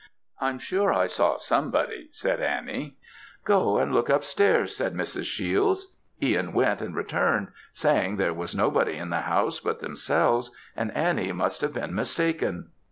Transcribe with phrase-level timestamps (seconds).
[0.39, 2.97] "I'm sure I saw somebody," said Annie.
[3.45, 5.25] "Go and look up stairs," said Mrs.
[5.25, 10.89] Shiels; Ihan went and returned, saying there was nobody in the house but themselves, and
[10.97, 12.71] Annie must have been mistaken.